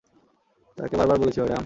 [0.77, 1.59] তাকে বারবার বলেছি, ম্যাডাম।